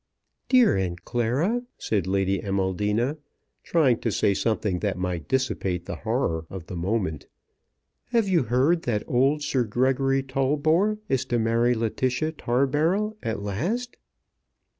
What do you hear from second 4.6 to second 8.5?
that might dissipate the horror of the moment, "have you